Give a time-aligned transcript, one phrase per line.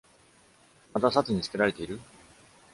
[0.93, 1.99] 「また、サツに付けられている？」